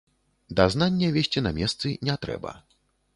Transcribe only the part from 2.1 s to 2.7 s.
трэба.